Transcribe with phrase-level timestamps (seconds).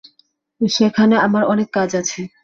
[0.61, 2.21] সেখানে আমার অনেক কাজ আছে।